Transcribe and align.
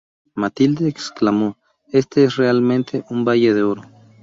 Matilde 0.33 0.87
exclamó: 0.87 1.59
"¡Este 1.91 2.23
es 2.23 2.35
realmente 2.35 3.03
un 3.11 3.23
valle 3.23 3.53
de 3.53 3.61
oro! 3.61 3.83